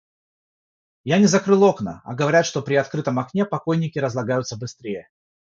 [1.15, 5.07] Я не закрыл окна, а говорят, что при открытом окне покойники разлагаются быстрее.